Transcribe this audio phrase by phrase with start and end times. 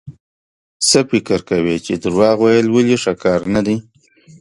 [0.87, 3.77] څه فکر کوئ چې دروغ ويل ولې ښه کار نه دی؟